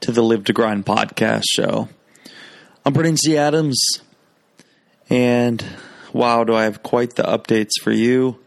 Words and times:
to 0.00 0.12
the 0.12 0.22
Live 0.22 0.44
to 0.44 0.54
Grind 0.54 0.86
podcast 0.86 1.42
show. 1.46 1.90
I'm 2.86 2.94
Brandon 2.94 3.16
T. 3.16 3.36
Adams, 3.36 3.78
and 5.10 5.62
wow, 6.14 6.42
do 6.42 6.54
I 6.54 6.64
have 6.64 6.82
quite 6.82 7.16
the 7.16 7.22
updates 7.22 7.72
for 7.82 7.90
you. 7.90 8.38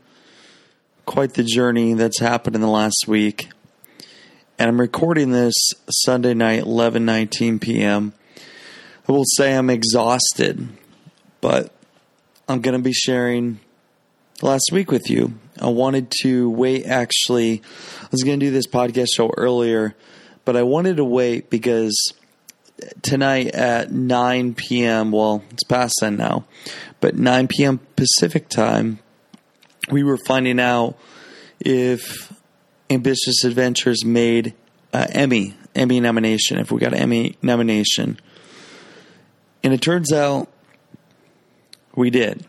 Quite 1.05 1.35
the 1.35 1.43
journey 1.43 1.93
that's 1.93 2.19
happened 2.19 2.55
in 2.55 2.61
the 2.61 2.67
last 2.67 3.05
week. 3.07 3.49
And 4.57 4.67
I'm 4.67 4.81
recording 4.81 5.31
this 5.31 5.53
Sunday 5.91 6.33
night, 6.33 6.63
11:19 6.63 7.61
p.m. 7.61 8.13
I 9.07 9.11
will 9.11 9.25
say 9.37 9.55
I'm 9.55 9.69
exhausted, 9.69 10.67
but 11.39 11.71
I'm 12.49 12.61
going 12.61 12.77
to 12.77 12.83
be 12.83 12.93
sharing 12.93 13.59
last 14.41 14.71
week 14.71 14.89
with 14.89 15.07
you. 15.07 15.35
I 15.61 15.67
wanted 15.67 16.11
to 16.23 16.49
wait 16.49 16.87
actually. 16.87 17.61
I 18.01 18.07
was 18.11 18.23
going 18.23 18.39
to 18.39 18.45
do 18.47 18.51
this 18.51 18.65
podcast 18.65 19.09
show 19.15 19.31
earlier 19.37 19.95
but 20.45 20.55
I 20.55 20.63
wanted 20.63 20.97
to 20.97 21.05
wait 21.05 21.49
because 21.49 22.13
tonight 23.01 23.47
at 23.47 23.91
9 23.91 24.55
p.m., 24.55 25.11
well, 25.11 25.43
it's 25.51 25.63
past 25.63 25.95
then 26.01 26.17
now, 26.17 26.45
but 26.99 27.15
9 27.15 27.47
p.m. 27.47 27.79
Pacific 27.95 28.49
time, 28.49 28.99
we 29.91 30.03
were 30.03 30.17
finding 30.17 30.59
out 30.59 30.97
if 31.59 32.33
Ambitious 32.89 33.43
Adventures 33.43 34.03
made 34.05 34.53
uh, 34.93 35.07
Emmy, 35.09 35.55
Emmy 35.75 35.99
nomination, 35.99 36.59
if 36.59 36.71
we 36.71 36.79
got 36.79 36.93
an 36.93 36.99
Emmy 36.99 37.37
nomination. 37.41 38.19
And 39.63 39.73
it 39.73 39.81
turns 39.81 40.11
out 40.11 40.49
we 41.95 42.09
did. 42.09 42.45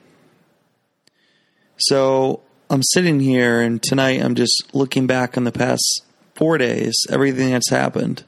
So 1.77 2.41
I'm 2.71 2.83
sitting 2.83 3.21
here, 3.21 3.61
and 3.61 3.83
tonight 3.83 4.23
I'm 4.23 4.35
just 4.35 4.75
looking 4.75 5.07
back 5.07 5.37
on 5.37 5.45
the 5.45 5.53
past 5.53 6.03
four 6.35 6.59
days, 6.59 6.95
everything 7.11 7.51
that's 7.51 7.71
happened, 7.71 8.25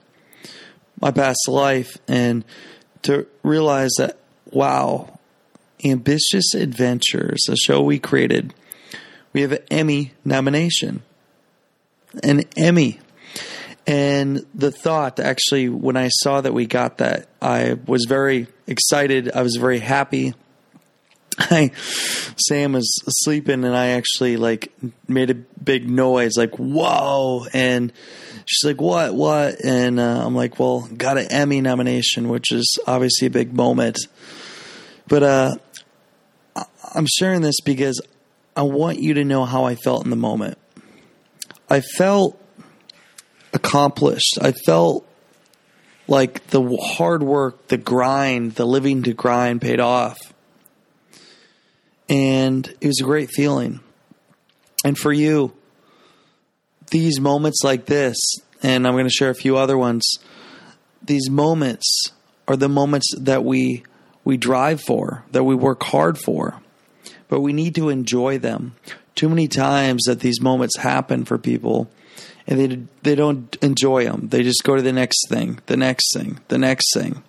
my 1.01 1.11
past 1.11 1.49
life, 1.49 1.97
and 2.09 2.45
to 3.03 3.27
realize 3.43 3.93
that, 3.99 4.19
wow, 4.51 5.19
Ambitious 5.85 6.55
Adventures, 6.55 7.47
a 7.49 7.57
show 7.57 7.83
we 7.83 7.99
created, 7.99 8.55
we 9.33 9.43
have 9.43 9.53
an 9.53 9.62
Emmy 9.71 10.12
nomination. 10.25 11.03
An 12.23 12.45
Emmy. 12.57 13.01
And 13.87 14.47
the 14.55 14.73
thought, 14.73 15.21
actually, 15.21 15.69
when 15.69 15.97
I 15.97 16.09
saw 16.09 16.41
that 16.41 16.55
we 16.55 16.67
got 16.67 16.99
that, 16.99 17.29
I 17.43 17.77
was 17.87 18.07
very 18.09 18.49
excited. 18.67 19.31
I 19.33 19.43
was 19.43 19.57
very 19.57 19.79
happy. 19.79 20.34
I 21.39 21.70
Sam 22.39 22.73
was 22.73 23.03
sleeping 23.23 23.65
and 23.65 23.77
I 23.77 23.89
actually 23.89 24.37
like 24.37 24.73
made 25.06 25.31
a 25.31 25.34
big 25.34 25.89
noise 25.89 26.37
like 26.37 26.56
whoa 26.56 27.47
and 27.53 27.93
she's 28.47 28.65
like 28.65 28.81
what 28.81 29.15
what? 29.15 29.62
And 29.65 30.01
uh, 30.01 30.25
I'm 30.25 30.34
like 30.34 30.59
well 30.59 30.89
got 30.97 31.19
an 31.19 31.31
Emmy 31.31 31.61
nomination 31.61 32.28
which 32.28 32.53
is 32.53 32.78
obviously 32.87 33.27
a 33.27 33.31
big 33.31 33.53
moment. 33.53 33.98
But 35.09 35.23
uh 35.23 35.56
I'm 36.95 37.06
sharing 37.06 37.43
this 37.43 37.61
because 37.61 38.00
I 38.56 38.62
want 38.62 39.00
you 39.00 39.15
to 39.15 39.25
know 39.25 39.45
how 39.45 39.65
I 39.65 39.75
felt 39.75 40.05
in 40.05 40.10
the 40.10 40.16
moment. 40.16 40.56
I 41.69 41.81
felt 41.81 42.41
accomplished. 43.53 44.39
I 44.41 44.53
felt 44.53 45.06
like 46.09 46.47
the 46.47 46.77
hard 46.81 47.22
work 47.22 47.69
the 47.69 47.77
grind 47.77 48.55
the 48.55 48.65
living 48.65 49.03
to 49.03 49.12
grind 49.12 49.60
paid 49.60 49.81
off 49.81 50.16
and 52.09 52.67
it 52.81 52.87
was 52.87 53.00
a 53.00 53.05
great 53.05 53.31
feeling. 53.31 53.81
And 54.84 54.97
for 54.97 55.12
you, 55.12 55.53
these 56.91 57.21
moments 57.21 57.62
like 57.65 57.87
this, 57.87 58.17
and 58.62 58.87
I'm 58.87 58.94
going 58.94 59.06
to 59.06 59.11
share 59.11 59.31
a 59.31 59.34
few 59.34 59.56
other 59.56 59.77
ones, 59.77 60.19
these 61.03 61.28
moments 61.28 62.12
are 62.49 62.56
the 62.56 62.69
moments 62.69 63.12
that 63.19 63.45
we 63.45 63.84
we 64.25 64.37
drive 64.37 64.81
for, 64.81 65.25
that 65.31 65.45
we 65.45 65.55
work 65.55 65.84
hard 65.84 66.19
for. 66.19 66.61
But 67.28 67.41
we 67.41 67.53
need 67.53 67.75
to 67.77 67.89
enjoy 67.89 68.39
them. 68.39 68.75
Too 69.15 69.28
many 69.28 69.49
times 69.49 70.05
that 70.05 70.21
these 70.21 70.41
moments 70.41 70.77
happen 70.77 71.25
for 71.25 71.39
people 71.39 71.91
and 72.47 72.61
they 72.61 72.87
they 73.03 73.15
don't 73.15 73.56
enjoy 73.62 74.05
them. 74.05 74.28
They 74.28 74.43
just 74.43 74.62
go 74.62 74.77
to 74.77 74.83
the 74.83 74.93
next 74.93 75.28
thing, 75.28 75.61
the 75.66 75.77
next 75.77 76.12
thing, 76.12 76.41
the 76.49 76.59
next 76.59 76.93
thing. 76.95 77.22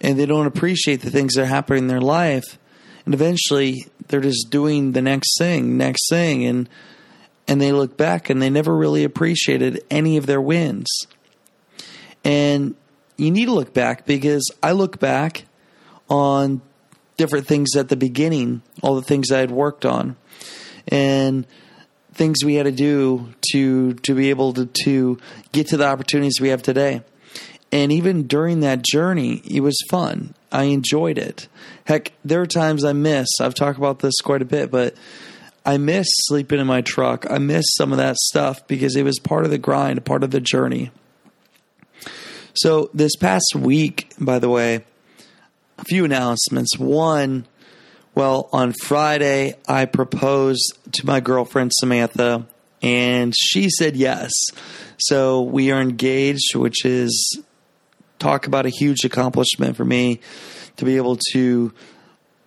And 0.00 0.18
they 0.18 0.26
don't 0.26 0.46
appreciate 0.46 1.00
the 1.00 1.10
things 1.10 1.34
that 1.34 1.42
are 1.42 1.46
happening 1.46 1.84
in 1.84 1.88
their 1.88 2.00
life 2.00 2.58
and 3.04 3.14
eventually 3.14 3.86
they're 4.08 4.20
just 4.20 4.50
doing 4.50 4.92
the 4.92 5.02
next 5.02 5.38
thing, 5.38 5.76
next 5.76 6.08
thing, 6.08 6.44
and 6.44 6.68
and 7.46 7.60
they 7.60 7.72
look 7.72 7.96
back 7.96 8.30
and 8.30 8.40
they 8.40 8.48
never 8.48 8.74
really 8.74 9.04
appreciated 9.04 9.84
any 9.90 10.16
of 10.16 10.26
their 10.26 10.40
wins. 10.40 10.88
And 12.24 12.74
you 13.16 13.30
need 13.30 13.46
to 13.46 13.52
look 13.52 13.74
back 13.74 14.06
because 14.06 14.50
I 14.62 14.72
look 14.72 14.98
back 14.98 15.44
on 16.08 16.62
different 17.16 17.46
things 17.46 17.76
at 17.76 17.88
the 17.88 17.96
beginning, 17.96 18.62
all 18.82 18.94
the 18.94 19.02
things 19.02 19.30
I 19.30 19.40
had 19.40 19.50
worked 19.50 19.84
on, 19.84 20.16
and 20.88 21.46
things 22.14 22.44
we 22.44 22.54
had 22.54 22.64
to 22.64 22.72
do 22.72 23.34
to 23.52 23.94
to 23.94 24.14
be 24.14 24.30
able 24.30 24.52
to 24.54 24.66
to 24.84 25.18
get 25.52 25.68
to 25.68 25.76
the 25.76 25.86
opportunities 25.86 26.40
we 26.40 26.48
have 26.48 26.62
today. 26.62 27.02
And 27.74 27.90
even 27.90 28.28
during 28.28 28.60
that 28.60 28.82
journey, 28.82 29.42
it 29.44 29.58
was 29.58 29.76
fun. 29.90 30.34
I 30.52 30.64
enjoyed 30.64 31.18
it. 31.18 31.48
Heck, 31.86 32.12
there 32.24 32.40
are 32.40 32.46
times 32.46 32.84
I 32.84 32.92
miss. 32.92 33.26
I've 33.40 33.56
talked 33.56 33.78
about 33.78 33.98
this 33.98 34.14
quite 34.22 34.42
a 34.42 34.44
bit, 34.44 34.70
but 34.70 34.94
I 35.66 35.76
miss 35.78 36.06
sleeping 36.08 36.60
in 36.60 36.68
my 36.68 36.82
truck. 36.82 37.28
I 37.28 37.38
miss 37.38 37.64
some 37.76 37.90
of 37.90 37.98
that 37.98 38.14
stuff 38.14 38.64
because 38.68 38.94
it 38.94 39.02
was 39.02 39.18
part 39.18 39.44
of 39.44 39.50
the 39.50 39.58
grind, 39.58 40.04
part 40.04 40.22
of 40.22 40.30
the 40.30 40.40
journey. 40.40 40.92
So, 42.54 42.90
this 42.94 43.16
past 43.16 43.56
week, 43.56 44.12
by 44.20 44.38
the 44.38 44.48
way, 44.48 44.84
a 45.76 45.84
few 45.84 46.04
announcements. 46.04 46.78
One, 46.78 47.44
well, 48.14 48.48
on 48.52 48.72
Friday, 48.84 49.56
I 49.66 49.86
proposed 49.86 50.78
to 50.92 51.06
my 51.06 51.18
girlfriend, 51.18 51.72
Samantha, 51.74 52.46
and 52.82 53.34
she 53.36 53.68
said 53.68 53.96
yes. 53.96 54.30
So, 54.96 55.42
we 55.42 55.72
are 55.72 55.80
engaged, 55.80 56.54
which 56.54 56.84
is 56.84 57.42
talk 58.24 58.46
about 58.46 58.64
a 58.64 58.70
huge 58.70 59.04
accomplishment 59.04 59.76
for 59.76 59.84
me 59.84 60.18
to 60.78 60.86
be 60.86 60.96
able 60.96 61.18
to 61.32 61.70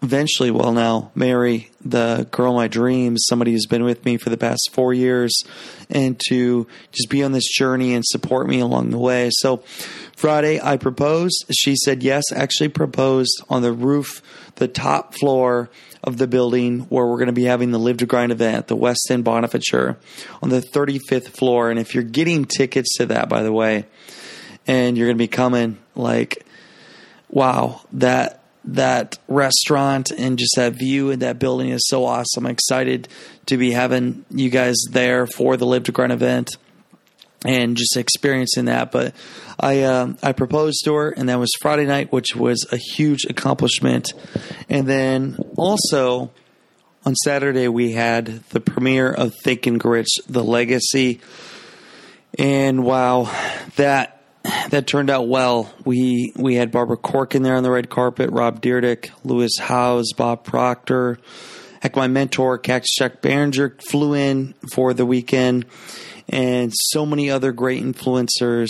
eventually, 0.02 0.50
well, 0.50 0.72
now 0.72 1.12
marry 1.14 1.70
the 1.86 2.28
girl 2.32 2.52
of 2.52 2.56
my 2.56 2.68
dreams, 2.68 3.26
somebody 3.30 3.52
who's 3.52 3.68
been 3.68 3.84
with 3.84 4.04
me 4.04 4.18
for 4.18 4.32
the 4.32 4.38
past 4.38 4.70
four 4.74 4.92
years, 4.92 5.44
and 5.88 6.20
to 6.30 6.66
just 6.92 7.10
be 7.12 7.24
on 7.24 7.32
this 7.32 7.48
journey 7.48 7.94
and 7.94 8.04
support 8.04 8.48
me 8.48 8.60
along 8.60 8.90
the 8.90 8.98
way. 8.98 9.30
So, 9.32 9.58
Friday, 10.16 10.60
I 10.60 10.78
proposed. 10.78 11.46
She 11.56 11.76
said 11.76 12.02
yes, 12.02 12.24
actually 12.34 12.70
proposed 12.70 13.44
on 13.48 13.62
the 13.62 13.72
roof, 13.72 14.24
the 14.56 14.68
top 14.68 15.14
floor 15.14 15.70
of 16.04 16.18
the 16.18 16.26
building 16.26 16.82
where 16.90 17.06
we're 17.06 17.18
going 17.18 17.28
to 17.28 17.34
be 17.34 17.44
having 17.44 17.70
the 17.70 17.80
Live 17.80 17.98
to 17.98 18.08
Grind 18.08 18.32
event, 18.32 18.66
the 18.66 18.78
Westin 18.78 19.24
Bonaventure, 19.24 19.98
on 20.42 20.50
the 20.50 20.62
35th 20.62 21.38
floor. 21.38 21.70
And 21.70 21.80
if 21.80 21.94
you're 21.94 22.04
getting 22.04 22.46
tickets 22.46 22.98
to 22.98 23.06
that, 23.08 23.30
by 23.30 23.44
the 23.44 23.54
way, 23.54 23.86
and 24.68 24.98
you're 24.98 25.08
going 25.08 25.18
to 25.18 25.24
be 25.24 25.28
coming 25.28 25.78
like 25.96 26.46
wow 27.30 27.82
that 27.94 28.44
that 28.68 29.18
restaurant 29.28 30.12
and 30.12 30.38
just 30.38 30.54
that 30.58 30.74
view 30.74 31.10
and 31.10 31.22
that 31.22 31.40
building 31.40 31.70
is 31.70 31.88
so 31.88 32.06
awesome. 32.06 32.46
I'm 32.46 32.52
excited 32.52 33.08
to 33.46 33.58
be 33.58 33.72
having 33.72 34.26
you 34.30 34.50
guys 34.50 34.76
there 34.92 35.26
for 35.26 35.56
the 35.56 35.66
live 35.66 35.84
to 35.84 35.94
grind 35.94 36.12
event 36.12 36.58
and 37.46 37.78
just 37.78 37.96
experiencing 37.96 38.66
that. 38.66 38.92
But 38.92 39.16
i 39.60 39.82
uh, 39.82 40.14
i 40.22 40.34
proposed 40.34 40.84
to 40.86 40.94
her 40.94 41.10
and 41.10 41.30
that 41.30 41.40
was 41.40 41.50
friday 41.60 41.86
night 41.86 42.12
which 42.12 42.36
was 42.36 42.66
a 42.72 42.78
huge 42.78 43.26
accomplishment. 43.26 44.14
And 44.70 44.86
then 44.86 45.38
also 45.56 46.32
on 47.06 47.16
saturday 47.16 47.68
we 47.68 47.94
had 47.94 48.44
the 48.50 48.60
premiere 48.60 49.12
of 49.12 49.34
think 49.44 49.66
and 49.66 49.80
grit 49.80 50.08
the 50.28 50.44
legacy. 50.44 51.22
And 52.38 52.84
wow 52.84 53.32
that 53.78 54.17
that 54.70 54.88
turned 54.88 55.10
out 55.10 55.28
well. 55.28 55.72
We 55.84 56.32
we 56.36 56.56
had 56.56 56.72
Barbara 56.72 56.98
Corcoran 56.98 57.44
there 57.44 57.56
on 57.56 57.64
the 57.64 57.72
red 57.72 57.90
carpet, 57.90 58.30
Rob 58.32 58.62
Dyrdek, 58.62 59.10
Lewis 59.24 59.58
Howes, 59.60 60.14
Bob 60.16 60.44
Proctor. 60.44 61.20
Heck, 61.82 61.96
my 61.96 62.08
mentor, 62.08 62.58
Cactus 62.58 62.96
Jack 62.98 63.22
Behringer, 63.22 63.82
flew 63.82 64.14
in 64.14 64.56
for 64.74 64.94
the 64.94 65.06
weekend, 65.06 65.66
and 66.28 66.72
so 66.74 67.06
many 67.06 67.30
other 67.30 67.52
great 67.52 67.84
influencers. 67.84 68.70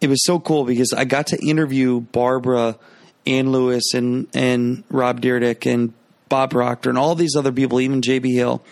it 0.00 0.08
was 0.08 0.24
so 0.24 0.38
cool 0.38 0.64
because 0.64 0.92
I 0.92 1.04
got 1.04 1.28
to 1.28 1.38
interview 1.44 2.00
Barbara 2.00 2.78
and 3.26 3.50
Lewis 3.50 3.94
and 3.94 4.28
and 4.34 4.84
Rob 4.90 5.20
Dyrdek 5.20 5.70
and 5.72 5.92
Bob 6.28 6.50
Proctor 6.50 6.90
and 6.90 6.98
all 6.98 7.14
these 7.14 7.34
other 7.34 7.52
people, 7.52 7.80
even 7.80 8.00
JB 8.00 8.32
Hill. 8.32 8.62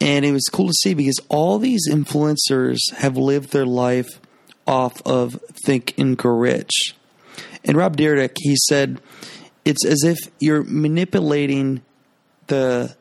And 0.00 0.24
it 0.24 0.32
was 0.32 0.48
cool 0.50 0.66
to 0.68 0.74
see 0.80 0.94
because 0.94 1.20
all 1.28 1.58
these 1.58 1.88
influencers 1.88 2.78
have 2.96 3.16
lived 3.16 3.52
their 3.52 3.66
life 3.66 4.08
off 4.66 5.00
of 5.06 5.38
Think 5.64 5.94
and 5.98 6.16
Grow 6.16 6.36
Rich. 6.36 6.94
And 7.64 7.76
Rob 7.76 7.96
Dyrdek, 7.96 8.36
he 8.38 8.56
said, 8.68 9.00
it's 9.64 9.84
as 9.84 10.02
if 10.04 10.18
you're 10.40 10.64
manipulating 10.64 11.82
the 12.48 12.96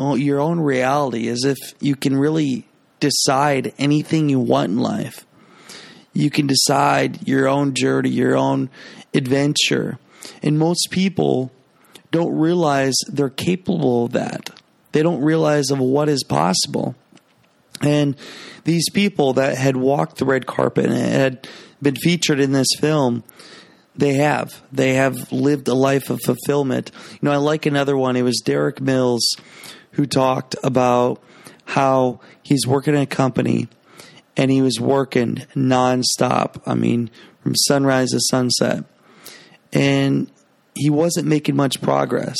your 0.00 0.40
own 0.40 0.60
reality, 0.60 1.28
as 1.28 1.44
if 1.44 1.56
you 1.80 1.94
can 1.94 2.16
really 2.16 2.66
decide 3.00 3.72
anything 3.78 4.28
you 4.28 4.40
want 4.40 4.70
in 4.70 4.78
life. 4.78 5.24
You 6.12 6.30
can 6.30 6.46
decide 6.46 7.26
your 7.26 7.48
own 7.48 7.74
journey, 7.74 8.10
your 8.10 8.36
own 8.36 8.70
adventure. 9.12 9.98
And 10.42 10.58
most 10.58 10.88
people 10.90 11.52
don't 12.10 12.36
realize 12.36 12.94
they're 13.08 13.30
capable 13.30 14.06
of 14.06 14.12
that. 14.12 14.50
They 14.92 15.02
don't 15.02 15.22
realize 15.22 15.70
of 15.70 15.78
what 15.78 16.08
is 16.08 16.22
possible. 16.24 16.94
And 17.80 18.16
these 18.64 18.88
people 18.90 19.34
that 19.34 19.56
had 19.58 19.76
walked 19.76 20.18
the 20.18 20.24
red 20.24 20.46
carpet 20.46 20.86
and 20.86 20.94
had 20.94 21.48
been 21.82 21.96
featured 21.96 22.40
in 22.40 22.52
this 22.52 22.68
film, 22.80 23.24
they 23.96 24.14
have. 24.14 24.62
They 24.72 24.94
have 24.94 25.32
lived 25.32 25.68
a 25.68 25.74
life 25.74 26.10
of 26.10 26.20
fulfillment. 26.24 26.90
You 27.12 27.18
know, 27.22 27.32
I 27.32 27.36
like 27.36 27.66
another 27.66 27.96
one. 27.96 28.16
It 28.16 28.22
was 28.22 28.40
Derek 28.44 28.80
Mills 28.80 29.24
who 29.92 30.06
talked 30.06 30.56
about 30.62 31.22
how 31.66 32.20
he's 32.42 32.66
working 32.66 32.94
in 32.94 33.00
a 33.00 33.06
company 33.06 33.68
and 34.36 34.50
he 34.50 34.62
was 34.62 34.80
working 34.80 35.36
nonstop. 35.54 36.60
I 36.66 36.74
mean, 36.74 37.10
from 37.42 37.54
sunrise 37.54 38.10
to 38.10 38.20
sunset. 38.20 38.84
And 39.72 40.30
he 40.74 40.90
wasn't 40.90 41.26
making 41.26 41.56
much 41.56 41.80
progress. 41.80 42.36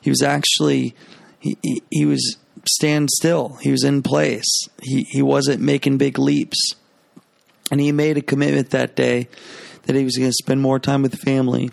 He 0.00 0.10
was 0.10 0.22
actually 0.22 0.94
he, 1.40 1.56
he, 1.62 1.82
he 1.90 2.06
was 2.06 2.36
stand 2.66 3.10
still. 3.10 3.58
He 3.60 3.70
was 3.70 3.84
in 3.84 4.02
place. 4.02 4.68
He 4.82 5.02
he 5.10 5.22
wasn't 5.22 5.60
making 5.60 5.98
big 5.98 6.18
leaps. 6.18 6.74
And 7.70 7.80
he 7.80 7.92
made 7.92 8.16
a 8.16 8.22
commitment 8.22 8.70
that 8.70 8.96
day 8.96 9.28
that 9.82 9.94
he 9.94 10.04
was 10.04 10.16
going 10.16 10.30
to 10.30 10.34
spend 10.34 10.60
more 10.60 10.78
time 10.78 11.02
with 11.02 11.20
family, 11.20 11.70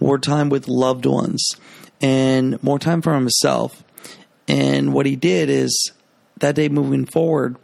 more 0.00 0.18
time 0.18 0.50
with 0.50 0.68
loved 0.68 1.06
ones, 1.06 1.50
and 2.00 2.62
more 2.62 2.78
time 2.78 3.02
for 3.02 3.14
himself. 3.14 3.82
And 4.46 4.92
what 4.92 5.06
he 5.06 5.16
did 5.16 5.48
is 5.48 5.92
that 6.38 6.54
day 6.54 6.68
moving 6.68 7.06
forward, 7.06 7.56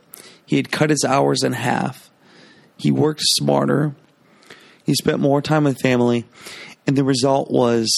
he 0.46 0.56
had 0.56 0.70
cut 0.70 0.90
his 0.90 1.04
hours 1.04 1.42
in 1.42 1.52
half. 1.52 2.10
He 2.76 2.90
worked 2.90 3.22
smarter. 3.22 3.94
He 4.84 4.94
spent 4.94 5.20
more 5.20 5.40
time 5.40 5.64
with 5.64 5.80
family. 5.80 6.26
And 6.86 6.96
the 6.96 7.04
result 7.04 7.50
was, 7.50 7.90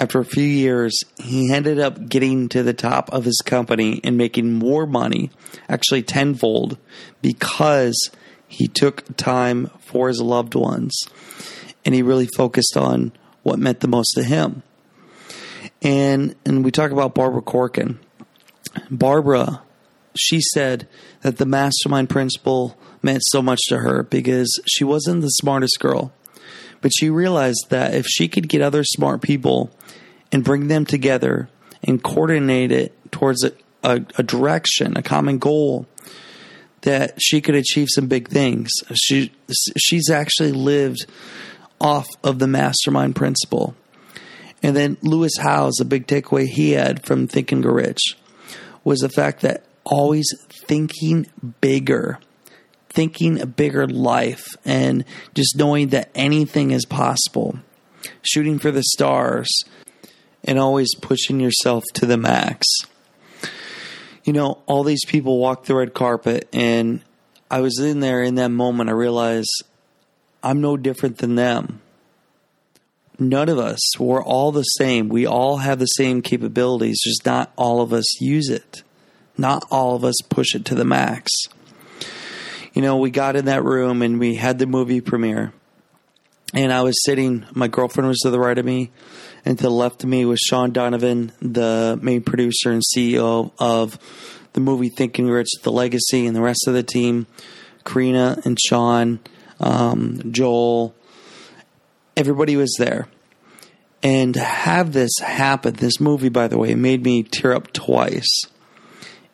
after 0.00 0.18
a 0.18 0.24
few 0.24 0.44
years, 0.44 1.04
he 1.16 1.52
ended 1.52 1.78
up 1.78 2.08
getting 2.08 2.48
to 2.50 2.62
the 2.62 2.74
top 2.74 3.12
of 3.12 3.24
his 3.24 3.40
company 3.44 4.00
and 4.02 4.16
making 4.16 4.52
more 4.52 4.86
money, 4.86 5.30
actually 5.68 6.02
tenfold, 6.02 6.76
because 7.20 8.10
he 8.48 8.66
took 8.66 9.16
time 9.16 9.70
for 9.78 10.08
his 10.08 10.20
loved 10.20 10.54
ones 10.54 10.92
and 11.84 11.94
he 11.94 12.02
really 12.02 12.28
focused 12.36 12.76
on 12.76 13.12
what 13.42 13.58
meant 13.58 13.80
the 13.80 13.88
most 13.88 14.12
to 14.14 14.22
him. 14.22 14.62
And 15.80 16.34
and 16.44 16.64
we 16.64 16.70
talk 16.70 16.90
about 16.90 17.14
Barbara 17.14 17.42
Corcoran. 17.42 17.98
Barbara, 18.90 19.62
she 20.16 20.40
said 20.40 20.88
that 21.22 21.38
the 21.38 21.46
mastermind 21.46 22.08
principle 22.08 22.76
meant 23.02 23.22
so 23.26 23.42
much 23.42 23.60
to 23.68 23.78
her 23.78 24.02
because 24.04 24.60
she 24.66 24.84
wasn't 24.84 25.22
the 25.22 25.28
smartest 25.28 25.78
girl. 25.80 26.12
But 26.82 26.92
she 26.94 27.08
realized 27.08 27.66
that 27.70 27.94
if 27.94 28.04
she 28.06 28.28
could 28.28 28.48
get 28.48 28.60
other 28.60 28.84
smart 28.84 29.22
people 29.22 29.70
and 30.30 30.44
bring 30.44 30.68
them 30.68 30.84
together 30.84 31.48
and 31.82 32.02
coordinate 32.02 32.70
it 32.70 32.92
towards 33.10 33.44
a, 33.44 33.52
a, 33.82 34.02
a 34.18 34.22
direction, 34.22 34.96
a 34.96 35.02
common 35.02 35.38
goal, 35.38 35.86
that 36.82 37.14
she 37.22 37.40
could 37.40 37.54
achieve 37.54 37.88
some 37.90 38.08
big 38.08 38.28
things. 38.28 38.70
She 38.94 39.32
she's 39.78 40.10
actually 40.10 40.52
lived 40.52 41.06
off 41.80 42.08
of 42.22 42.38
the 42.38 42.46
mastermind 42.46 43.16
principle. 43.16 43.74
And 44.62 44.76
then 44.76 44.96
Lewis 45.02 45.32
Howes, 45.40 45.80
a 45.80 45.84
big 45.84 46.06
takeaway 46.06 46.46
he 46.46 46.72
had 46.72 47.04
from 47.04 47.26
Think 47.26 47.50
and 47.50 47.62
Grow 47.62 47.74
Rich 47.74 48.16
was 48.84 49.00
the 49.00 49.08
fact 49.08 49.40
that 49.40 49.64
always 49.84 50.26
thinking 50.66 51.26
bigger 51.60 52.18
thinking 52.94 53.40
a 53.40 53.46
bigger 53.46 53.86
life 53.86 54.46
and 54.64 55.04
just 55.34 55.56
knowing 55.56 55.88
that 55.88 56.10
anything 56.14 56.70
is 56.70 56.84
possible, 56.84 57.58
shooting 58.22 58.58
for 58.58 58.70
the 58.70 58.82
stars, 58.82 59.48
and 60.44 60.58
always 60.58 60.94
pushing 60.96 61.40
yourself 61.40 61.84
to 61.94 62.06
the 62.06 62.16
max. 62.16 62.66
You 64.24 64.32
know, 64.32 64.58
all 64.66 64.84
these 64.84 65.04
people 65.04 65.38
walk 65.38 65.64
the 65.64 65.74
red 65.74 65.94
carpet, 65.94 66.48
and 66.52 67.00
I 67.50 67.60
was 67.60 67.78
in 67.78 68.00
there 68.00 68.22
in 68.22 68.36
that 68.36 68.50
moment. 68.50 68.90
I 68.90 68.92
realized 68.92 69.50
I'm 70.42 70.60
no 70.60 70.76
different 70.76 71.18
than 71.18 71.34
them. 71.34 71.80
None 73.18 73.48
of 73.48 73.58
us, 73.58 73.78
we're 73.98 74.22
all 74.22 74.52
the 74.52 74.62
same. 74.62 75.08
We 75.08 75.26
all 75.26 75.58
have 75.58 75.78
the 75.78 75.86
same 75.86 76.22
capabilities, 76.22 77.00
just 77.02 77.26
not 77.26 77.52
all 77.56 77.80
of 77.80 77.92
us 77.92 78.20
use 78.20 78.48
it. 78.48 78.82
Not 79.36 79.64
all 79.70 79.94
of 79.94 80.04
us 80.04 80.16
push 80.28 80.54
it 80.54 80.64
to 80.66 80.74
the 80.74 80.84
max 80.84 81.30
you 82.72 82.82
know, 82.82 82.96
we 82.96 83.10
got 83.10 83.36
in 83.36 83.46
that 83.46 83.64
room 83.64 84.02
and 84.02 84.18
we 84.18 84.34
had 84.34 84.58
the 84.58 84.66
movie 84.66 85.00
premiere. 85.00 85.52
And 86.54 86.72
I 86.72 86.82
was 86.82 86.94
sitting, 87.04 87.46
my 87.54 87.68
girlfriend 87.68 88.08
was 88.08 88.18
to 88.20 88.30
the 88.30 88.38
right 88.38 88.58
of 88.58 88.64
me, 88.64 88.90
and 89.44 89.56
to 89.56 89.62
the 89.64 89.70
left 89.70 90.04
of 90.04 90.10
me 90.10 90.26
was 90.26 90.38
Sean 90.38 90.70
Donovan, 90.70 91.32
the 91.40 91.98
main 92.02 92.22
producer 92.22 92.70
and 92.70 92.82
CEO 92.82 93.52
of 93.58 93.98
the 94.52 94.60
movie 94.60 94.90
Thinking 94.90 95.30
Rich, 95.30 95.48
The 95.62 95.72
Legacy, 95.72 96.26
and 96.26 96.36
the 96.36 96.42
rest 96.42 96.64
of 96.66 96.74
the 96.74 96.82
team, 96.82 97.26
Karina 97.84 98.38
and 98.44 98.58
Sean, 98.60 99.20
um, 99.60 100.30
Joel, 100.30 100.94
everybody 102.16 102.56
was 102.56 102.74
there. 102.78 103.08
And 104.02 104.34
to 104.34 104.40
have 104.40 104.92
this 104.92 105.12
happen, 105.20 105.74
this 105.74 106.00
movie, 106.00 106.28
by 106.28 106.48
the 106.48 106.58
way, 106.58 106.74
made 106.74 107.02
me 107.02 107.22
tear 107.22 107.54
up 107.54 107.72
twice. 107.72 108.42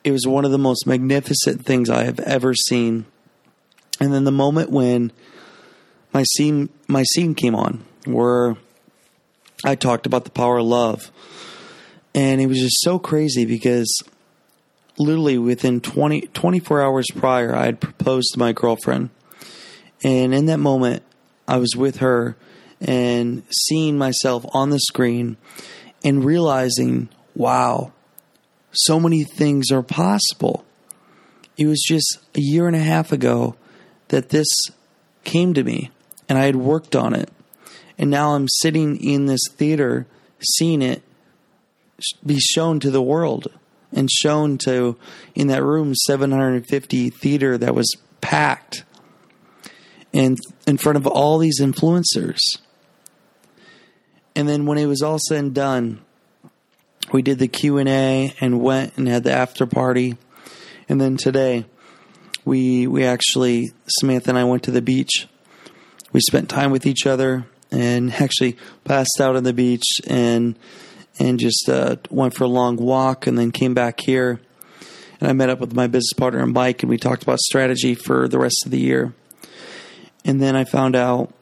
It 0.04 0.12
was 0.12 0.26
one 0.26 0.44
of 0.44 0.50
the 0.52 0.58
most 0.58 0.86
magnificent 0.86 1.64
things 1.64 1.90
I 1.90 2.04
have 2.04 2.20
ever 2.20 2.54
seen 2.54 3.06
and 4.00 4.12
then 4.12 4.24
the 4.24 4.32
moment 4.32 4.70
when 4.70 5.12
my 6.12 6.22
scene 6.34 6.68
my 6.86 7.02
scene 7.14 7.34
came 7.34 7.54
on 7.54 7.84
where 8.04 8.56
I 9.64 9.74
talked 9.74 10.06
about 10.06 10.24
the 10.24 10.30
power 10.30 10.58
of 10.58 10.66
love. 10.66 11.10
And 12.14 12.40
it 12.40 12.46
was 12.46 12.58
just 12.58 12.80
so 12.80 12.98
crazy 12.98 13.44
because 13.44 14.02
literally 14.98 15.38
within 15.38 15.80
20, 15.80 16.22
24 16.28 16.82
hours 16.82 17.06
prior, 17.14 17.54
I 17.54 17.66
had 17.66 17.80
proposed 17.80 18.30
to 18.32 18.38
my 18.38 18.52
girlfriend. 18.52 19.10
And 20.02 20.34
in 20.34 20.46
that 20.46 20.58
moment, 20.58 21.02
I 21.46 21.58
was 21.58 21.74
with 21.76 21.96
her 21.96 22.36
and 22.80 23.42
seeing 23.50 23.98
myself 23.98 24.46
on 24.54 24.70
the 24.70 24.78
screen 24.78 25.36
and 26.04 26.24
realizing, 26.24 27.08
wow, 27.34 27.92
so 28.72 29.00
many 29.00 29.24
things 29.24 29.70
are 29.72 29.82
possible. 29.82 30.64
It 31.56 31.66
was 31.66 31.82
just 31.86 32.18
a 32.36 32.40
year 32.40 32.68
and 32.68 32.76
a 32.76 32.80
half 32.80 33.10
ago 33.10 33.56
that 34.08 34.30
this 34.30 34.48
came 35.24 35.54
to 35.54 35.64
me 35.64 35.90
and 36.28 36.38
I 36.38 36.44
had 36.44 36.56
worked 36.56 36.94
on 36.94 37.14
it. 37.14 37.30
And 37.96 38.10
now 38.10 38.34
I'm 38.34 38.48
sitting 38.48 38.96
in 39.02 39.26
this 39.26 39.40
theater 39.50 40.06
seeing 40.40 40.82
it 40.82 41.02
be 42.24 42.38
shown 42.38 42.78
to 42.80 42.90
the 42.90 43.02
world 43.02 43.48
and 43.92 44.10
shown 44.10 44.58
to 44.58 44.96
in 45.34 45.48
that 45.48 45.64
room 45.64 45.94
750 45.94 47.10
theater 47.10 47.58
that 47.58 47.74
was 47.74 47.90
packed 48.20 48.84
and 50.12 50.38
in 50.66 50.76
front 50.76 50.96
of 50.96 51.06
all 51.06 51.38
these 51.38 51.60
influencers. 51.60 52.38
And 54.36 54.48
then 54.48 54.66
when 54.66 54.78
it 54.78 54.86
was 54.86 55.02
all 55.02 55.18
said 55.18 55.38
and 55.38 55.54
done, 55.54 56.00
we 57.12 57.22
did 57.22 57.38
the 57.38 57.48
Q&A 57.48 58.34
and 58.40 58.60
went 58.60 58.96
and 58.96 59.08
had 59.08 59.24
the 59.24 59.32
after 59.32 59.66
party. 59.66 60.16
And 60.88 61.00
then 61.00 61.16
today 61.16 61.66
we 62.48 62.86
we 62.86 63.04
actually 63.04 63.72
Samantha 63.86 64.30
and 64.30 64.38
I 64.38 64.44
went 64.44 64.62
to 64.64 64.70
the 64.70 64.80
beach. 64.80 65.28
We 66.12 66.20
spent 66.20 66.48
time 66.48 66.70
with 66.70 66.86
each 66.86 67.06
other 67.06 67.46
and 67.70 68.10
actually 68.20 68.56
passed 68.84 69.20
out 69.20 69.36
on 69.36 69.44
the 69.44 69.52
beach 69.52 69.84
and 70.06 70.58
and 71.20 71.38
just 71.38 71.68
uh, 71.68 71.96
went 72.10 72.34
for 72.34 72.44
a 72.44 72.48
long 72.48 72.76
walk 72.76 73.26
and 73.26 73.38
then 73.38 73.50
came 73.50 73.74
back 73.74 74.00
here. 74.00 74.40
And 75.20 75.28
I 75.28 75.32
met 75.32 75.50
up 75.50 75.58
with 75.58 75.74
my 75.74 75.88
business 75.88 76.12
partner 76.16 76.40
and 76.40 76.52
Mike 76.52 76.82
and 76.82 76.88
we 76.88 76.96
talked 76.96 77.22
about 77.22 77.38
strategy 77.38 77.94
for 77.94 78.28
the 78.28 78.38
rest 78.38 78.62
of 78.64 78.70
the 78.70 78.80
year. 78.80 79.12
And 80.24 80.40
then 80.40 80.56
I 80.56 80.64
found 80.64 80.96
out 80.96 81.34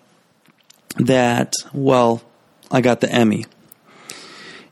that 0.97 1.53
well, 1.73 2.23
I 2.71 2.81
got 2.81 3.01
the 3.01 3.13
Emmy. 3.13 3.47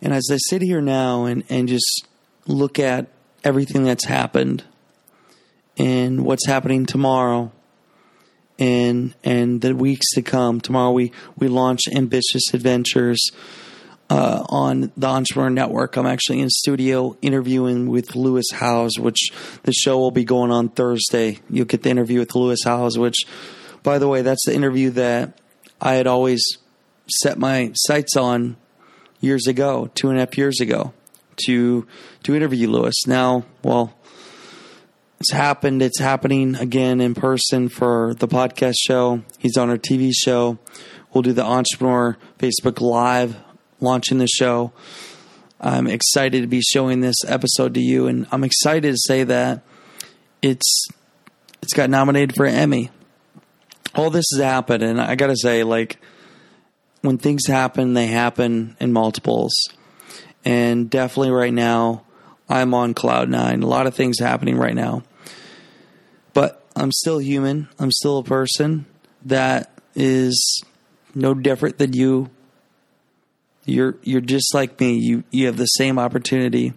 And 0.03 0.12
as 0.12 0.29
I 0.33 0.38
sit 0.49 0.62
here 0.62 0.81
now 0.81 1.26
and, 1.26 1.45
and 1.49 1.69
just 1.69 2.07
look 2.47 2.79
at 2.81 3.07
everything 3.45 3.85
that's 3.85 4.07
happened 4.07 4.64
and 5.78 6.25
what's 6.25 6.47
happening 6.47 6.87
tomorrow 6.87 7.52
and 8.59 9.14
and 9.25 9.61
the 9.61 9.75
weeks 9.75 10.12
to 10.14 10.23
come. 10.23 10.61
Tomorrow 10.61 10.93
we 10.93 11.12
we 11.37 11.49
launch 11.49 11.83
Ambitious 11.95 12.54
Adventures 12.54 13.31
uh, 14.11 14.45
on 14.49 14.93
the 14.97 15.07
Entrepreneur 15.07 15.50
Network. 15.50 15.97
I'm 15.97 16.07
actually 16.07 16.40
in 16.40 16.50
studio 16.50 17.16
interviewing 17.23 17.88
with 17.88 18.14
Lewis 18.14 18.47
Howes, 18.52 18.99
which 18.99 19.31
the 19.62 19.73
show 19.73 19.99
will 19.99 20.11
be 20.11 20.25
going 20.25 20.50
on 20.50 20.69
Thursday. 20.69 21.40
You'll 21.50 21.66
get 21.66 21.83
the 21.83 21.90
interview 21.90 22.21
with 22.21 22.35
Lewis 22.35 22.61
Howes, 22.64 22.99
which, 22.99 23.16
by 23.83 23.99
the 23.99 24.09
way, 24.09 24.23
that's 24.23 24.45
the 24.47 24.54
interview 24.54 24.90
that 24.90 25.40
I 25.81 25.95
had 25.95 26.07
always 26.07 26.43
set 27.23 27.38
my 27.38 27.73
sights 27.75 28.16
on 28.16 28.57
years 29.21 29.47
ago, 29.47 29.90
two 29.95 30.11
and 30.11 30.19
a 30.19 30.21
half 30.21 30.38
years 30.38 30.61
ago, 30.61 30.93
to 31.47 31.87
to 32.23 32.35
interview 32.35 32.69
Lewis. 32.69 33.07
Now, 33.07 33.45
well, 33.62 33.95
it's 35.21 35.33
happened. 35.33 35.83
It's 35.83 35.99
happening 35.99 36.56
again 36.56 37.00
in 37.00 37.14
person 37.14 37.68
for 37.68 38.14
the 38.14 38.28
podcast 38.28 38.75
show. 38.78 39.23
He's 39.38 39.56
on 39.56 39.71
our 39.71 39.78
TV 39.78 40.12
show. 40.12 40.59
We'll 41.12 41.23
do 41.23 41.33
the 41.33 41.44
Entrepreneur 41.44 42.16
Facebook 42.38 42.80
Live 42.80 43.37
launching 43.80 44.18
the 44.18 44.26
show. 44.26 44.73
I'm 45.61 45.87
excited 45.87 46.42
to 46.42 46.47
be 46.47 46.61
showing 46.61 47.00
this 47.00 47.16
episode 47.26 47.75
to 47.75 47.80
you, 47.80 48.06
and 48.06 48.26
I'm 48.33 48.44
excited 48.44 48.90
to 48.90 48.99
say 48.99 49.25
that 49.25 49.62
it's 50.42 50.87
it's 51.62 51.73
got 51.73 51.88
nominated 51.88 52.37
for 52.37 52.44
an 52.44 52.54
Emmy. 52.54 52.90
All 53.94 54.11
this 54.11 54.26
has 54.35 54.42
happened, 54.42 54.83
and 54.83 55.00
I 55.00 55.14
got 55.14 55.28
to 55.28 55.37
say, 55.37 55.62
like 55.62 55.99
when 57.00 57.16
things 57.16 57.47
happen, 57.47 57.94
they 57.94 58.09
happen 58.09 58.76
in 58.80 58.92
multiples, 58.92 59.54
and 60.44 60.90
definitely 60.90 61.30
right 61.30 61.54
now, 61.54 62.03
I'm 62.49 62.75
on 62.75 62.95
cloud 62.95 63.29
nine. 63.29 63.63
A 63.63 63.67
lot 63.67 63.87
of 63.87 63.95
things 63.95 64.19
happening 64.19 64.57
right 64.57 64.75
now, 64.75 65.03
but 66.33 66.65
I'm 66.77 66.93
still 66.93 67.19
human. 67.19 67.69
I'm 67.79 67.93
still 67.93 68.19
a 68.19 68.25
person 68.25 68.87
that 69.25 69.71
is 69.95 70.63
no 71.15 71.35
different 71.35 71.79
than 71.79 71.93
you 71.93 72.31
you're 73.67 73.97
you're 74.03 74.21
just 74.21 74.55
like 74.55 74.79
me. 74.81 74.99
You 74.99 75.25
you 75.31 75.47
have 75.47 75.57
the 75.57 75.67
same 75.67 75.99
opportunity. 75.99 76.73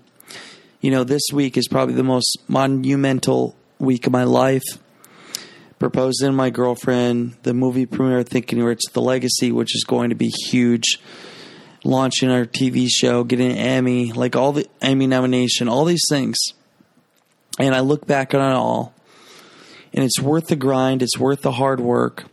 You 0.80 0.92
know, 0.92 1.04
this 1.04 1.24
week 1.34 1.58
is 1.58 1.68
probably 1.68 1.96
the 1.96 2.04
most 2.04 2.38
monumental 2.48 3.56
week 3.80 4.08
of 4.08 4.14
my 4.14 4.24
life. 4.24 4.64
Proposing 5.80 6.34
my 6.34 6.50
girlfriend, 6.50 7.36
the 7.44 7.54
movie 7.54 7.86
premiere 7.86 8.24
Thinking 8.24 8.64
Rich, 8.64 8.82
The 8.94 9.02
Legacy, 9.02 9.52
which 9.52 9.76
is 9.76 9.84
going 9.84 10.10
to 10.10 10.16
be 10.16 10.30
huge. 10.30 11.00
Launching 11.84 12.30
our 12.30 12.46
TV 12.46 12.88
show, 12.90 13.24
getting 13.24 13.52
an 13.52 13.58
Emmy, 13.58 14.12
like 14.12 14.36
all 14.36 14.52
the 14.52 14.68
Emmy 14.82 15.08
nomination, 15.08 15.68
all 15.68 15.86
these 15.86 16.04
things. 16.10 16.38
And 17.60 17.74
I 17.74 17.80
look 17.80 18.06
back 18.06 18.34
on 18.34 18.42
it 18.42 18.56
all, 18.56 18.94
and 19.94 20.04
it's 20.04 20.20
worth 20.20 20.48
the 20.48 20.56
grind, 20.56 21.02
it's 21.02 21.18
worth 21.18 21.42
the 21.42 21.52
hard 21.52 21.80
work. 21.80 22.26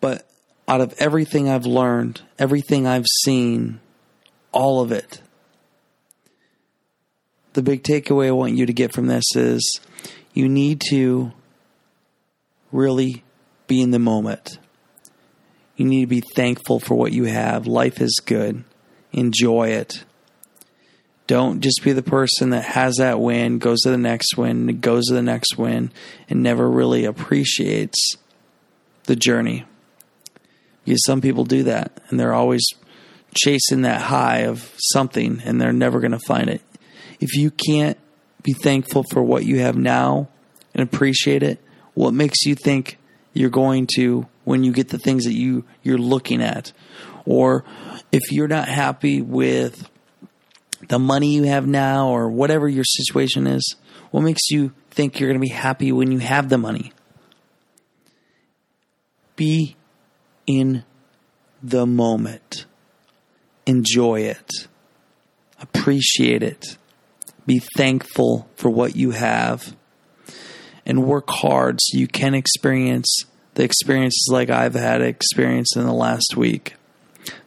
But 0.00 0.26
out 0.68 0.80
of 0.80 0.94
everything 0.98 1.48
I've 1.48 1.66
learned, 1.66 2.22
everything 2.38 2.86
I've 2.86 3.06
seen, 3.24 3.80
all 4.52 4.80
of 4.80 4.92
it, 4.92 5.20
the 7.54 7.62
big 7.62 7.82
takeaway 7.82 8.28
I 8.28 8.32
want 8.32 8.54
you 8.54 8.66
to 8.66 8.72
get 8.72 8.92
from 8.92 9.06
this 9.06 9.24
is 9.34 9.80
you 10.32 10.48
need 10.48 10.82
to 10.90 11.32
really 12.72 13.22
be 13.66 13.80
in 13.80 13.92
the 13.92 13.98
moment. 13.98 14.58
You 15.76 15.86
need 15.86 16.02
to 16.02 16.06
be 16.06 16.20
thankful 16.20 16.78
for 16.78 16.94
what 16.94 17.12
you 17.12 17.24
have. 17.24 17.66
Life 17.66 18.00
is 18.00 18.20
good. 18.24 18.64
Enjoy 19.12 19.68
it. 19.68 20.04
Don't 21.26 21.60
just 21.60 21.82
be 21.82 21.92
the 21.92 22.02
person 22.02 22.50
that 22.50 22.64
has 22.64 22.96
that 22.96 23.18
win, 23.18 23.58
goes 23.58 23.80
to 23.80 23.90
the 23.90 23.98
next 23.98 24.36
win, 24.36 24.80
goes 24.80 25.06
to 25.06 25.14
the 25.14 25.22
next 25.22 25.56
win, 25.56 25.90
and 26.28 26.42
never 26.42 26.68
really 26.68 27.06
appreciates 27.06 28.16
the 29.04 29.16
journey. 29.16 29.64
Because 30.84 31.04
some 31.04 31.22
people 31.22 31.44
do 31.44 31.62
that 31.62 31.98
and 32.08 32.20
they're 32.20 32.34
always 32.34 32.66
chasing 33.34 33.82
that 33.82 34.02
high 34.02 34.40
of 34.40 34.72
something 34.76 35.40
and 35.44 35.60
they're 35.60 35.72
never 35.72 36.00
going 36.00 36.12
to 36.12 36.18
find 36.18 36.50
it. 36.50 36.60
If 37.20 37.34
you 37.36 37.50
can't 37.50 37.98
be 38.42 38.52
thankful 38.52 39.04
for 39.10 39.22
what 39.22 39.46
you 39.46 39.60
have 39.60 39.76
now 39.76 40.28
and 40.74 40.82
appreciate 40.82 41.42
it, 41.42 41.58
what 41.94 42.12
makes 42.12 42.44
you 42.44 42.54
think 42.54 42.98
you're 43.34 43.50
going 43.50 43.86
to 43.96 44.26
when 44.44 44.64
you 44.64 44.72
get 44.72 44.88
the 44.88 44.98
things 44.98 45.24
that 45.24 45.34
you 45.34 45.64
you're 45.82 45.98
looking 45.98 46.40
at? 46.40 46.72
Or 47.26 47.64
if 48.12 48.32
you're 48.32 48.48
not 48.48 48.68
happy 48.68 49.20
with 49.20 49.88
the 50.88 50.98
money 50.98 51.34
you 51.34 51.44
have 51.44 51.66
now 51.66 52.08
or 52.08 52.30
whatever 52.30 52.68
your 52.68 52.84
situation 52.84 53.46
is, 53.46 53.76
what 54.10 54.22
makes 54.22 54.50
you 54.50 54.72
think 54.90 55.18
you're 55.18 55.28
going 55.28 55.40
to 55.40 55.46
be 55.46 55.52
happy 55.52 55.92
when 55.92 56.12
you 56.12 56.18
have 56.18 56.48
the 56.48 56.58
money? 56.58 56.92
Be 59.36 59.76
in 60.46 60.84
the 61.62 61.86
moment. 61.86 62.66
Enjoy 63.66 64.20
it. 64.20 64.68
Appreciate 65.60 66.42
it. 66.42 66.76
Be 67.46 67.60
thankful 67.76 68.48
for 68.56 68.70
what 68.70 68.96
you 68.96 69.10
have. 69.12 69.74
And 70.86 71.06
work 71.06 71.30
hard 71.30 71.80
so 71.80 71.98
you 71.98 72.06
can 72.06 72.34
experience 72.34 73.24
the 73.54 73.64
experiences 73.64 74.28
like 74.30 74.50
I've 74.50 74.74
had 74.74 75.00
experience 75.00 75.76
in 75.76 75.84
the 75.84 75.92
last 75.92 76.36
week. 76.36 76.74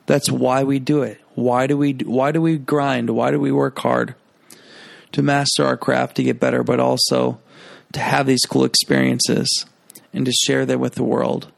That's 0.06 0.32
why 0.32 0.64
we 0.64 0.80
do 0.80 1.04
it. 1.04 1.20
Why 1.36 1.68
do 1.68 1.78
we 1.78 1.94
why 1.94 2.32
do 2.32 2.42
we 2.42 2.58
grind? 2.58 3.12
Why 3.12 3.30
do 3.30 3.40
we 3.40 3.52
work 3.52 3.78
hard? 3.80 4.16
To 5.12 5.22
master 5.22 5.66
our 5.66 5.78
craft 5.78 6.16
to 6.16 6.24
get 6.24 6.40
better, 6.40 6.64
but 6.64 6.80
also 6.80 7.40
to 7.94 8.00
have 8.00 8.26
these 8.26 8.46
cool 8.50 8.64
experiences 8.64 9.66
and 10.14 10.26
to 10.26 10.32
share 10.32 10.66
them 10.66 10.80
with 10.80 10.96
the 10.96 11.04
world 11.04 11.52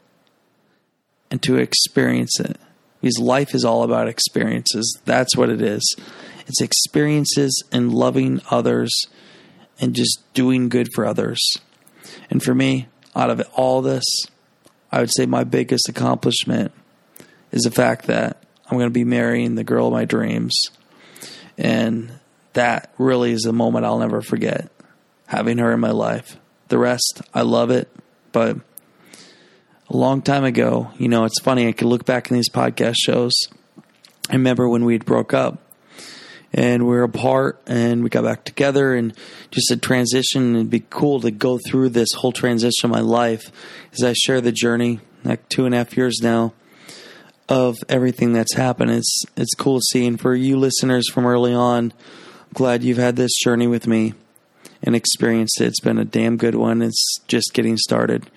and 1.30 1.42
to 1.42 1.56
experience 1.56 2.38
it. 2.40 2.58
Because 3.00 3.18
life 3.18 3.54
is 3.54 3.64
all 3.64 3.82
about 3.82 4.08
experiences. 4.08 4.98
That's 5.04 5.36
what 5.36 5.48
it 5.48 5.62
is. 5.62 5.96
It's 6.46 6.60
experiences 6.60 7.62
and 7.72 7.94
loving 7.94 8.42
others 8.50 8.90
and 9.80 9.94
just 9.94 10.20
doing 10.34 10.68
good 10.68 10.88
for 10.94 11.06
others. 11.06 11.40
And 12.30 12.42
for 12.42 12.54
me, 12.54 12.88
out 13.14 13.30
of 13.30 13.42
all 13.54 13.82
this, 13.82 14.04
I 14.92 15.00
would 15.00 15.10
say 15.10 15.26
my 15.26 15.44
biggest 15.44 15.88
accomplishment 15.88 16.72
is 17.52 17.62
the 17.62 17.70
fact 17.70 18.06
that 18.06 18.42
I'm 18.66 18.78
going 18.78 18.88
to 18.88 18.94
be 18.94 19.04
marrying 19.04 19.54
the 19.54 19.64
girl 19.64 19.88
of 19.88 19.92
my 19.92 20.04
dreams. 20.04 20.54
And 21.58 22.12
that 22.52 22.92
really 22.98 23.32
is 23.32 23.46
a 23.46 23.52
moment 23.52 23.84
I'll 23.84 23.98
never 23.98 24.22
forget 24.22 24.70
having 25.26 25.58
her 25.58 25.72
in 25.72 25.80
my 25.80 25.90
life. 25.90 26.36
The 26.68 26.78
rest, 26.78 27.22
I 27.32 27.42
love 27.42 27.70
it, 27.70 27.88
but 28.32 28.56
a 29.88 29.96
long 29.96 30.22
time 30.22 30.44
ago. 30.44 30.90
You 30.98 31.08
know, 31.08 31.24
it's 31.24 31.40
funny. 31.40 31.68
I 31.68 31.72
could 31.72 31.88
look 31.88 32.04
back 32.04 32.30
in 32.30 32.36
these 32.36 32.50
podcast 32.50 32.96
shows. 32.96 33.32
I 34.28 34.34
remember 34.34 34.68
when 34.68 34.84
we'd 34.84 35.04
broke 35.04 35.34
up 35.34 35.60
and 36.52 36.86
we 36.86 36.96
are 36.96 37.04
apart 37.04 37.60
and 37.66 38.02
we 38.02 38.10
got 38.10 38.24
back 38.24 38.44
together 38.44 38.94
and 38.94 39.14
just 39.50 39.70
a 39.70 39.76
transition. 39.76 40.56
It'd 40.56 40.70
be 40.70 40.84
cool 40.90 41.20
to 41.20 41.30
go 41.30 41.58
through 41.66 41.90
this 41.90 42.12
whole 42.12 42.32
transition 42.32 42.84
of 42.84 42.90
my 42.90 43.00
life 43.00 43.52
as 43.92 44.02
I 44.02 44.12
share 44.14 44.40
the 44.40 44.52
journey, 44.52 45.00
like 45.24 45.48
two 45.48 45.64
and 45.64 45.74
a 45.74 45.78
half 45.78 45.96
years 45.96 46.18
now, 46.22 46.52
of 47.48 47.76
everything 47.88 48.32
that's 48.32 48.54
happened. 48.54 48.90
It's 48.90 49.22
it's 49.36 49.54
cool 49.54 49.80
seeing 49.80 50.16
for 50.16 50.34
you 50.34 50.56
listeners 50.56 51.08
from 51.10 51.26
early 51.26 51.54
on. 51.54 51.92
I'm 51.92 52.52
glad 52.54 52.82
you've 52.82 52.98
had 52.98 53.16
this 53.16 53.32
journey 53.42 53.66
with 53.66 53.86
me 53.86 54.14
and 54.82 54.96
experienced 54.96 55.60
it. 55.60 55.66
It's 55.66 55.80
been 55.80 55.98
a 55.98 56.04
damn 56.04 56.36
good 56.36 56.54
one. 56.54 56.82
It's 56.82 57.18
just 57.28 57.52
getting 57.54 57.76
started. 57.76 58.30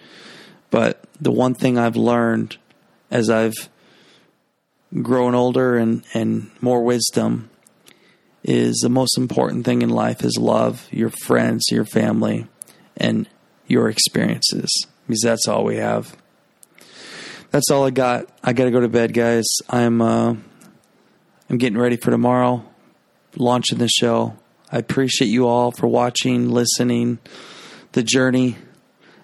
But 0.69 1.03
the 1.21 1.31
one 1.31 1.53
thing 1.53 1.77
I've 1.77 1.95
learned 1.95 2.57
as 3.09 3.29
I've 3.29 3.69
grown 5.01 5.35
older 5.35 5.77
and, 5.77 6.03
and 6.13 6.51
more 6.61 6.83
wisdom 6.83 7.49
is 8.43 8.79
the 8.81 8.89
most 8.89 9.17
important 9.17 9.65
thing 9.65 9.81
in 9.81 9.89
life 9.89 10.23
is 10.23 10.37
love, 10.39 10.87
your 10.91 11.09
friends, 11.09 11.65
your 11.71 11.85
family, 11.85 12.47
and 12.97 13.27
your 13.67 13.89
experiences. 13.89 14.87
Because 15.07 15.21
that's 15.21 15.47
all 15.47 15.63
we 15.63 15.77
have. 15.77 16.15
That's 17.51 17.69
all 17.69 17.85
I 17.85 17.91
got. 17.91 18.27
I 18.43 18.53
got 18.53 18.65
to 18.65 18.71
go 18.71 18.79
to 18.79 18.89
bed, 18.89 19.13
guys. 19.13 19.45
I'm 19.69 20.01
uh, 20.01 20.35
I'm 21.49 21.57
getting 21.57 21.77
ready 21.77 21.97
for 21.97 22.11
tomorrow, 22.11 22.65
launching 23.35 23.77
the 23.77 23.87
show. 23.89 24.37
I 24.71 24.77
appreciate 24.79 25.27
you 25.27 25.47
all 25.47 25.71
for 25.71 25.87
watching, 25.87 26.49
listening, 26.49 27.19
the 27.93 28.03
journey, 28.03 28.57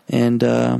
and. 0.07 0.43
Uh, 0.43 0.79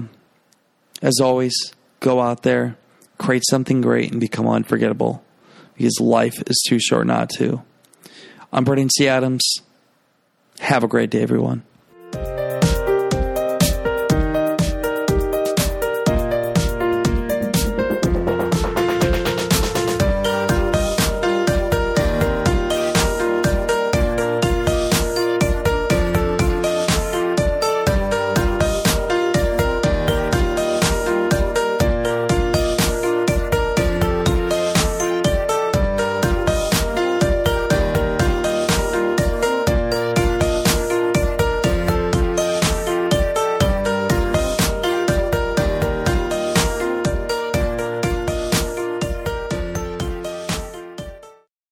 as 1.01 1.19
always, 1.21 1.55
go 1.99 2.19
out 2.19 2.43
there, 2.43 2.77
create 3.17 3.43
something 3.49 3.81
great, 3.81 4.11
and 4.11 4.19
become 4.19 4.47
unforgettable 4.47 5.23
because 5.75 5.99
life 5.99 6.41
is 6.47 6.63
too 6.67 6.79
short 6.79 7.07
not 7.07 7.29
to. 7.37 7.63
I'm 8.51 8.63
Brandon 8.63 8.89
T. 8.95 9.07
Adams. 9.07 9.43
Have 10.59 10.83
a 10.83 10.87
great 10.87 11.11
day, 11.11 11.21
everyone. 11.21 11.63